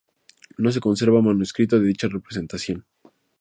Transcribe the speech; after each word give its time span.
No 0.57 0.71
se 0.71 0.79
conserva 0.79 1.21
manuscrito 1.21 1.79
de 1.79 1.85
dicha 1.85 2.07
representación. 2.07 2.87